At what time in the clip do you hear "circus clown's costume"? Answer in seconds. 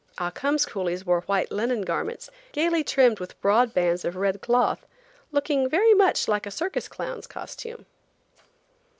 6.49-7.85